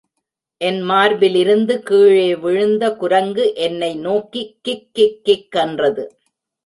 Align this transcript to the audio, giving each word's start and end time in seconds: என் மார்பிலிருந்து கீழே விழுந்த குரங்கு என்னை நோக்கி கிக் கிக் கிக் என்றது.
என் 0.61 0.79
மார்பிலிருந்து 0.83 1.75
கீழே 1.89 2.25
விழுந்த 2.35 2.83
குரங்கு 2.95 3.45
என்னை 3.67 3.91
நோக்கி 3.97 4.43
கிக் 4.61 4.89
கிக் 4.93 5.21
கிக் 5.23 5.59
என்றது. 5.65 6.05